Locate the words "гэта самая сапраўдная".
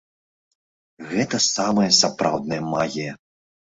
1.11-2.63